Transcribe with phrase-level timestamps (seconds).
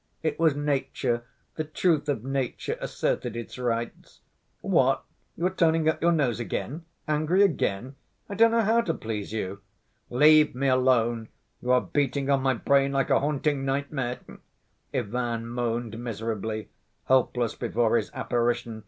[0.23, 1.25] It was nature,
[1.57, 4.21] the truth of nature asserted its rights!
[4.61, 5.03] What,
[5.37, 6.85] you are turning up your nose again?
[7.07, 7.95] Angry again?
[8.27, 9.61] I don't know how to please you—"
[10.09, 11.29] "Leave me alone,
[11.61, 14.17] you are beating on my brain like a haunting nightmare,"
[14.91, 16.69] Ivan moaned miserably,
[17.05, 18.79] helpless before his apparition.